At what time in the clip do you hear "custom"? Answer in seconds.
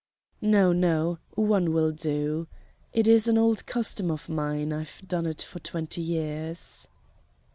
3.67-4.09